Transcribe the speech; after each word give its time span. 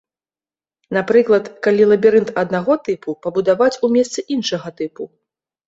Напрыклад, 0.97 1.45
калі 1.67 1.83
лабірынт 1.91 2.33
аднаго 2.43 2.79
тыпу 2.89 3.17
пабудаваць 3.29 3.71
у 3.85 3.93
месцы 3.99 4.19
іншага 4.41 4.77
тыпу? 4.83 5.03